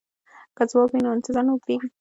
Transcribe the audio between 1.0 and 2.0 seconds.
نو انتظار نه اوږدیږي.